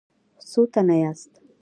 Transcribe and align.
څو 0.49 0.61
تنه 0.73 0.95
یاست؟ 1.01 1.31